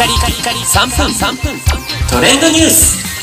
[0.00, 1.60] カリカリカリ3分3分。
[2.08, 3.19] トレンドニュース。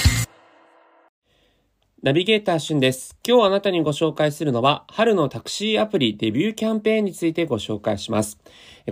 [2.03, 3.17] ナビゲーターしゅんです。
[3.27, 8.37] 今日あなたにご紹介するのは、春のタクシーアプリデビューキャンペーンについてご紹介します。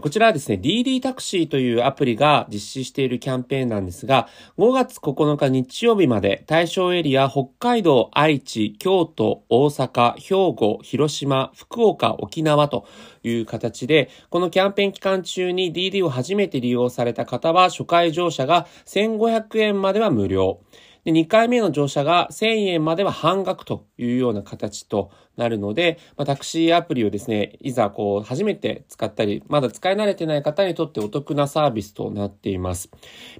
[0.01, 4.27] こちらはですね、DD タクシーというアプリが実施しているキャンペーンなんですが、
[4.57, 12.87] 5月9日日曜日まで対象エリア北海道、愛知、京都、大阪、兵庫、広島、福岡、沖縄と
[13.21, 20.59] いう形で、このキャンペーン期間中に DD を初めて利用された方は、初回乗車が1500円までは無料。
[21.05, 32.89] で、2回目の乗車が1000円までは半額というような形となるので、まあ、タクシーアプリをですね、いざこう初めて使ったり、まだ使い慣れてない方にとってお得なサービスとなっています。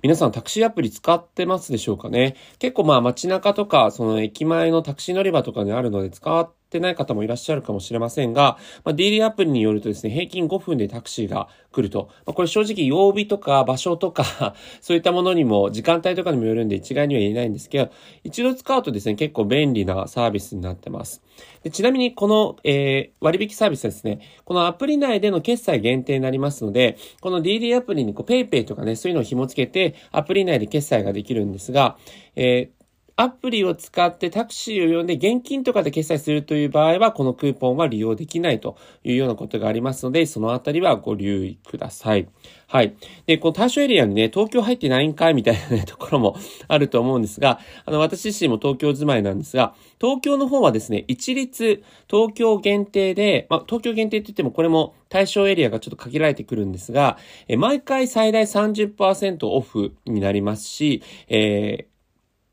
[0.02, 2.36] 皆さんタクシーアプリ使ってますでしょうかね？
[2.60, 12.10] 結構まあ街中とか、その駅前のタクシー乗り場とかにあるので使ってってない方もいらっしゃるかもしれませんが、まあ、DD アプリによるとですね、平均5分でタクシーが来ると。
[12.26, 17.90] まあ、これ正直曜日とか場所とか、 そういったものにも、時間帯とかにもよるんで一概には言えないんですけど、
[18.24, 21.22] 一度使うとですね、結構便利なサービスになってます。
[21.64, 31.98] でちなみにこの、えー、割引サービスですね、このアプリ内での決済限定になりますので、この DD アプリにこう PayPay とかね、そういうのを紐付けて、アプリ内で決済ができるんですが、
[32.36, 32.85] えー
[33.18, 42.28] アプリを使ってタクシーを呼んで現金とかで決済するという場合は、このクーポンは利用できないというようなことがありますので、そのあたりはご留意ください。
[42.68, 42.94] はい。
[43.26, 46.36] で、この対象エリアにね、東京入ってないんかいみたいなね、ところも
[46.68, 61.95] あると思うんですが、あの、私自身も東京住まいなんですが、東京の方はですね、一律東京限定で、まあ、東京限定って言ってもこれも対象エリアがちょっと限られてくるんですが、え毎回最大30%オフになりますし、えー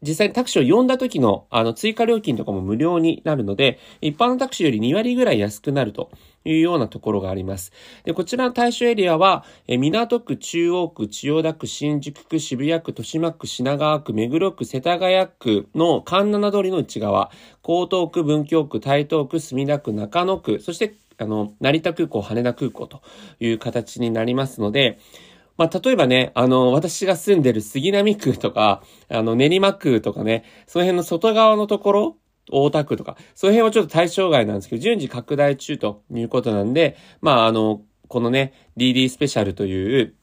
[0.03, 6.11] 実際にタクシーを呼んだ時の、あの、追加料金とかも無料になるので、一般のタクシーより2割ぐらい安くなると
[6.45, 7.73] いうようなところがあります。
[8.05, 17.31] で、こちらの対象エリアは、え港区、中央区、千代田区、新宿区、渋谷区、豊島区、品川区、目黒区、世田谷区の環七通りの内側、
[17.63, 23.03] 江東区、文京区、台東区、墨田区、中野区、そして、あの、成田空港、羽田空港と
[23.39, 24.99] いう形になりますので、
[25.63, 32.17] まあ、例えばね、あの、私が住んでる杉並区とか、あの、練馬区とかね、その辺の外側のところ、
[32.51, 40.17] 大田区とか、その辺はちょっと対象外なんですけど、順次拡大中ということなんで、まあ、あの、このね、DD スペシャルという、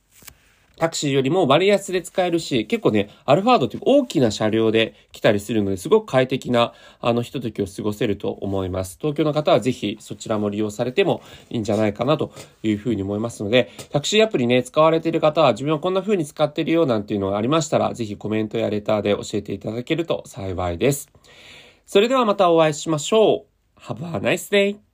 [0.80, 8.98] タクシーよりも割安で使えるし、結構ね、アルファードっていう大きな車両で来たりするので、すごく快適な、あの、ひとときを過ごせると思います。
[9.00, 12.32] 東京の方はぜひそちらも利用されてもいいんじゃないかなと
[12.64, 21.12] いうふうに思いますので、タクシーアプリね、使われている方は自分はこんな風に使ってるよなんていうのがありましたら、ぜひコメントやレターで教えていただけると幸いです。
[21.86, 23.46] それではまたお会いしましょ
[23.78, 23.80] う。
[23.82, 24.89] Have a nice day!